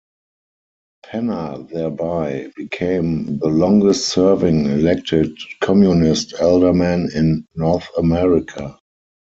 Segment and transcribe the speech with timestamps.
[1.05, 8.79] Penner thereby became the longest serving elected Communist alderman in North America.